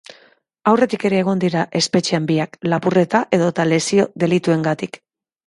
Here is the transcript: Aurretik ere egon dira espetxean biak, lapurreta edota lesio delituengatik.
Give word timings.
Aurretik 0.69 1.03
ere 1.09 1.19
egon 1.23 1.43
dira 1.43 1.65
espetxean 1.79 2.25
biak, 2.31 2.57
lapurreta 2.73 3.23
edota 3.39 3.69
lesio 3.75 4.09
delituengatik. 4.27 5.01